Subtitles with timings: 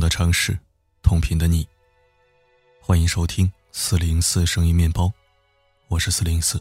[0.00, 0.58] 的城市，
[1.02, 1.68] 同频的你。
[2.80, 5.12] 欢迎收听四零四声音面包，
[5.88, 6.58] 我是四零四。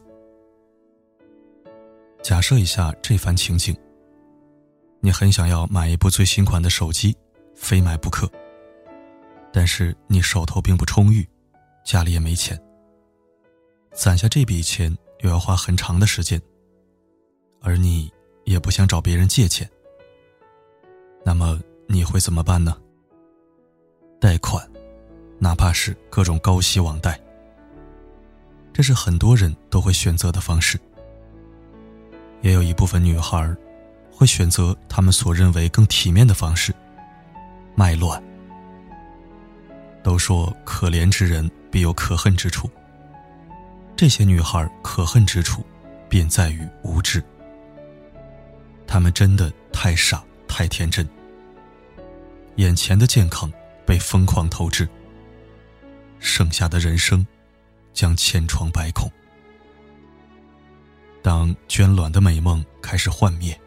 [2.21, 3.73] 假设一下这番情景：
[4.99, 7.15] 你很想要买一部最新款的手机，
[7.55, 8.29] 非买不可。
[9.53, 11.27] 但是你手头并不充裕，
[11.85, 12.61] 家里也没钱。
[13.93, 16.39] 攒下这笔钱又要花很长的时间，
[17.61, 18.11] 而你
[18.43, 19.67] 也不想找别人借钱。
[21.23, 22.77] 那么你会怎么办呢？
[24.19, 24.67] 贷款，
[25.37, 27.17] 哪怕是各种高息网贷，
[28.73, 30.77] 这是很多人都会选择的方式。
[32.41, 33.55] 也有一部分女孩
[34.11, 36.73] 会选择他们所认为更体面的方式——
[37.75, 38.21] 卖卵。
[40.03, 42.69] 都说可怜之人必有可恨之处。
[43.95, 45.63] 这些女孩可恨之处，
[46.07, 47.23] 便在于无知。
[48.85, 50.23] 她们真的太傻。
[50.51, 51.07] 太天真，
[52.55, 53.49] 眼前的健康
[53.89, 54.87] 被疯狂透支，
[56.19, 57.25] 剩下的人生
[57.91, 59.11] 将千疮百孔。
[61.23, 63.59] 当捐卵的美梦开始幻灭，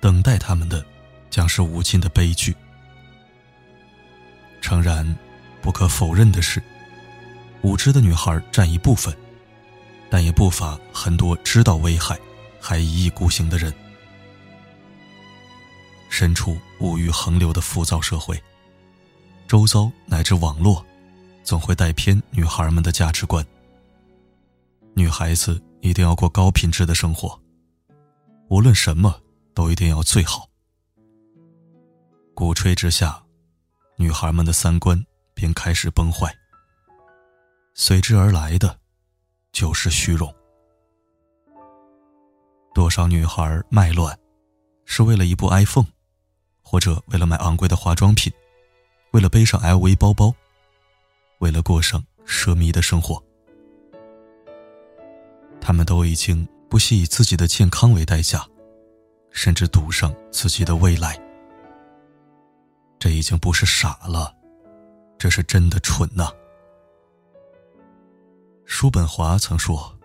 [0.00, 0.84] 等待他们的
[1.30, 2.52] 将是无尽的悲剧。
[4.60, 5.16] 诚然，
[5.62, 6.60] 不可否认的是，
[7.62, 9.16] 无知的女孩占一部分，
[10.10, 12.18] 但也不乏很多知道危害
[12.60, 13.72] 还一意孤行的人。
[16.10, 18.42] 身处物欲横流的浮躁社会，
[19.46, 20.84] 周遭乃至网络，
[21.44, 23.46] 总会带偏女孩们的价值观。
[24.94, 27.40] 女孩子一定要过高品质的生活，
[28.48, 29.20] 无论什么
[29.54, 30.48] 都一定要最好。
[32.34, 33.22] 鼓吹之下，
[33.96, 35.00] 女孩们的三观
[35.32, 36.34] 便开始崩坏，
[37.74, 38.78] 随之而来的，
[39.52, 40.34] 就是虚荣。
[42.74, 44.18] 多少女孩卖乱，
[44.84, 45.86] 是为了一部 iPhone。
[46.68, 48.32] 或者为了买昂贵的化妆品，
[49.16, 50.30] 为了背上 LV 包包，
[51.38, 53.18] 为了过上奢靡的生活，
[55.58, 58.46] 他们都已经不惜以自己的健康为代价，
[59.30, 61.18] 甚至赌上自己的未来。
[62.98, 64.36] 这已经不是傻了，
[65.16, 66.30] 这是真的蠢呐。
[68.66, 69.98] 叔本华曾说：“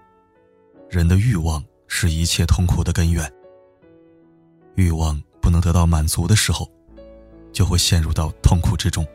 [0.89, 3.29] 人的欲望是一切痛苦的根源。”
[4.75, 5.22] 欲望。
[5.41, 6.72] 不能得到满足的时候，
[7.51, 9.06] 就会陷入到痛苦之中。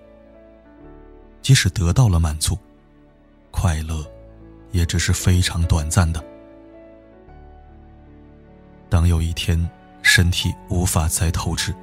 [1.43, 2.59] 即使得到了满足，
[3.51, 4.05] 快乐
[4.73, 6.23] 也只是非常短暂的。
[8.89, 9.69] 当有一天
[10.03, 11.75] 身体无法再透支，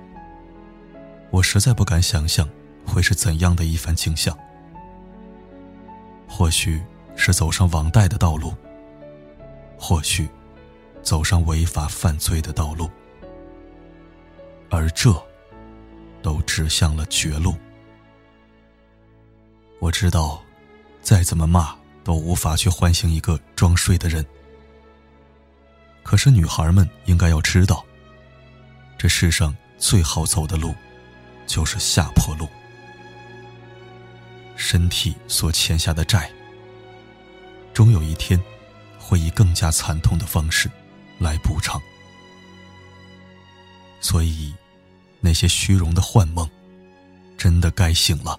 [1.31, 2.47] 我实在不敢想象
[2.86, 4.38] 会是怎样的一番景象。
[6.28, 6.81] 或许
[7.16, 8.53] 是走上网贷的道路，
[9.78, 10.28] 或许
[11.02, 12.90] 走上违法犯罪的道路。
[14.69, 15.13] 而这，
[16.24, 17.56] 都指向了绝路。
[19.80, 20.42] 我知道，
[21.02, 24.26] 再怎么骂都无法去唤醒一个装睡的人。
[26.02, 27.86] 可是女孩们应该要知道，
[28.98, 30.74] 这世上最好走的路，
[31.46, 32.48] 就是下坡路。
[34.56, 36.32] 身体所欠下的债，
[37.74, 38.42] 终有一天，
[38.98, 40.72] 会以更加惨痛的方式
[41.20, 41.82] 来补偿。
[44.00, 44.54] 所以。
[45.26, 46.46] 那些虚荣的幻梦，
[47.38, 48.38] 真的该醒了。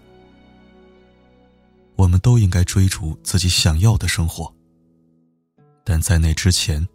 [1.97, 4.55] 我们都应该追逐自己想要的生活，
[5.83, 6.87] 但在那之前，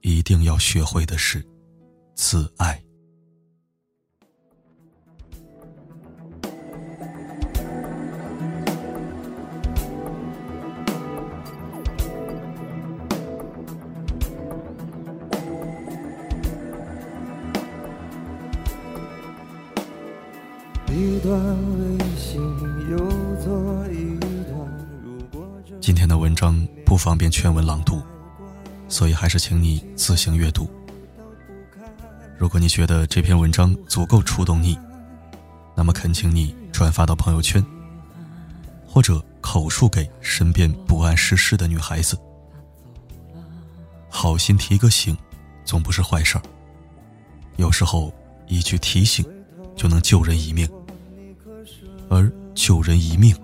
[0.00, 1.46] 一定要学会的是
[2.16, 2.81] 自爱。
[25.80, 28.02] 今天的文章不方便全文朗读，
[28.88, 30.68] 所以还是请你自行阅读。
[32.36, 34.78] 如果你觉得这篇文章足够触动你，
[35.74, 37.64] 那么恳请你转发到朋友圈，
[38.86, 42.18] 或者口述给身边不谙世事的女孩子。
[44.10, 45.16] 好心提个醒，
[45.64, 46.42] 总不是坏事儿。
[47.56, 48.12] 有时候
[48.46, 49.24] 一句提醒，
[49.74, 50.68] 就能救人一命。
[52.12, 53.34] 而救人一命，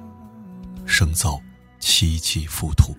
[0.85, 1.41] 胜造
[1.81, 2.94] 七级浮屠。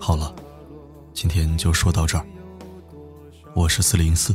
[0.00, 0.34] 好了，
[1.12, 2.24] 今天就说到这儿。
[3.54, 4.34] 我是四零四，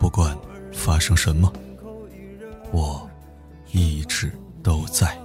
[0.00, 0.36] 不管
[0.72, 1.52] 发生什么，
[2.72, 3.08] 我
[3.70, 5.16] 一直都在。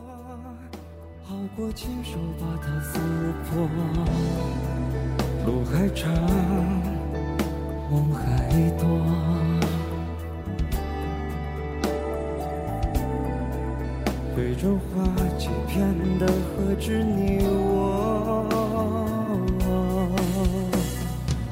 [1.24, 3.00] 好过亲手把它撕
[3.50, 3.68] 破
[5.48, 6.14] 路还长，
[7.90, 8.27] 梦还
[14.58, 15.06] 对着花
[15.38, 15.78] 欺骗
[16.18, 18.44] 的何止你我？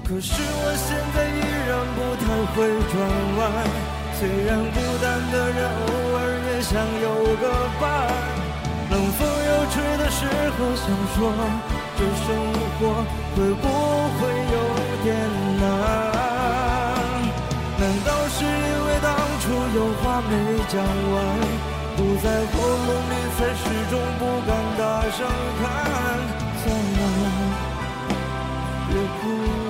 [0.03, 2.93] 可是我现在依然不太会转
[3.37, 3.41] 弯，
[4.17, 5.87] 虽然孤单的人偶
[6.17, 6.19] 尔
[6.49, 7.05] 也想有
[7.37, 7.45] 个
[7.79, 7.85] 伴。
[8.89, 10.25] 冷风又吹的时
[10.57, 11.17] 候，想说
[11.97, 12.27] 这生
[12.79, 12.81] 活
[13.35, 13.63] 会不
[14.17, 14.19] 会
[14.49, 14.57] 有
[15.03, 15.07] 点
[15.61, 15.63] 难？
[17.77, 18.49] 难道是因
[18.87, 19.43] 为当初
[19.75, 20.31] 有话没
[20.69, 21.15] 讲完，
[21.97, 24.81] 堵在喉咙里，才始终不敢大
[25.11, 25.17] 声
[25.61, 25.63] 喊？
[26.61, 26.63] 算
[26.97, 27.03] 了，
[28.89, 29.64] 别哭。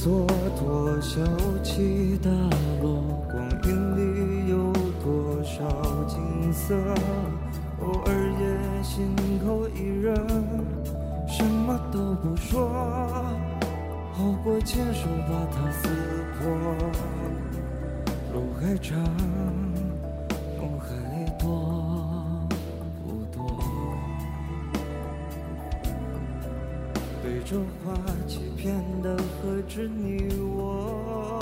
[0.00, 0.26] 蹉
[0.56, 1.20] 跎，小
[1.62, 2.30] 起大
[2.80, 3.68] 落，光阴
[3.98, 4.72] 里有
[5.04, 5.62] 多少
[6.08, 6.74] 景色？
[7.82, 8.08] 偶尔
[8.40, 9.14] 也心
[9.44, 10.14] 口一热，
[11.28, 12.70] 什么都不说，
[14.14, 15.90] 好过牵手把它撕
[16.38, 16.48] 破。
[18.32, 18.98] 路还长，
[20.58, 20.88] 梦还
[21.38, 21.44] 多。
[27.22, 27.54] 对着
[27.84, 27.92] 花
[28.26, 28.74] 欺骗
[29.60, 31.38] 的何止你我？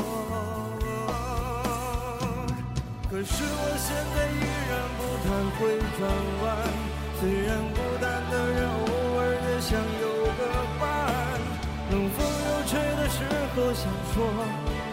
[3.11, 5.27] 可是我现在依然不太
[5.57, 5.61] 会
[5.97, 6.01] 转
[6.43, 6.47] 弯，
[7.21, 8.77] 虽然孤单的人偶
[9.19, 10.07] 尔也想有
[10.37, 10.41] 个
[10.81, 10.83] 伴。
[11.91, 13.25] 冷风又吹的时
[13.57, 13.83] 候，想
[14.13, 14.17] 说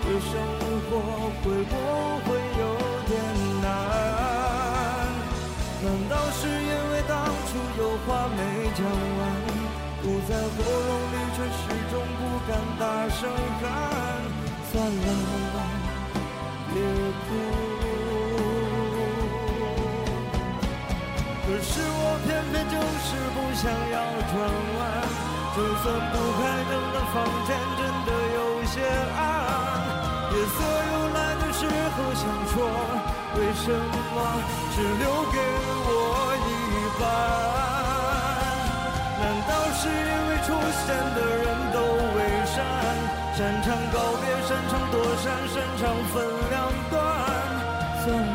[0.02, 0.32] 这生
[0.88, 0.92] 活
[1.44, 1.74] 会不
[2.26, 2.30] 会
[2.60, 2.64] 有
[3.08, 3.14] 点
[3.62, 3.66] 难？
[5.84, 8.40] 难道是因为当初有话没
[8.76, 8.80] 讲
[9.18, 9.85] 完？
[10.06, 13.26] 堵在喉咙里，却始终不敢大声
[13.58, 13.66] 喊。
[14.72, 15.08] 算了，
[16.70, 16.78] 别
[17.26, 17.28] 哭。
[21.42, 23.98] 可是我偏偏就是不想要
[24.30, 24.34] 转
[24.78, 24.80] 弯，
[25.56, 27.16] 就算不开灯的房
[27.48, 28.78] 间真的有些
[29.18, 29.20] 暗。
[30.30, 30.58] 夜色
[30.92, 32.24] 又来的时候，想
[32.54, 32.54] 说
[33.38, 33.66] 为什
[34.14, 34.16] 么
[34.76, 35.04] 只留
[35.34, 35.36] 给
[35.90, 35.90] 我
[36.46, 36.48] 一
[37.02, 37.95] 半？
[39.18, 40.48] 难道是因为出
[40.86, 41.78] 现的人都
[42.16, 42.56] 伪善，
[43.36, 46.14] 擅长告别，擅长躲闪，擅长分
[46.50, 46.54] 两
[46.90, 46.94] 段，
[48.04, 48.06] 算